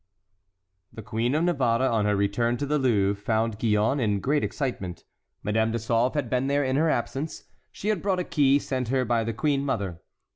The 0.91 1.03
Queen 1.03 1.35
of 1.35 1.43
Navarre 1.43 1.83
on 1.87 2.05
her 2.05 2.15
return 2.15 2.57
to 2.57 2.65
the 2.65 2.79
Louvre 2.79 3.21
found 3.23 3.59
Gillonne 3.59 3.99
in 3.99 4.19
great 4.19 4.43
excitement. 4.43 5.03
Madame 5.43 5.71
de 5.71 5.77
Sauve 5.77 6.15
had 6.15 6.27
been 6.27 6.47
there 6.47 6.63
in 6.63 6.75
her 6.75 6.89
absence. 6.89 7.43
She 7.71 7.89
had 7.89 8.01
brought 8.01 8.17
a 8.17 8.23
key 8.23 8.57
sent 8.57 8.87
her 8.87 9.05
by 9.05 9.23
the 9.23 9.31
queen 9.33 9.63
mother. 9.63 10.01